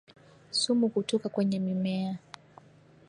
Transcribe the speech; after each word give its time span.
Sumu 0.51 0.89
kutoka 0.89 1.29
kwenye 1.29 1.59
mimea 1.59 2.17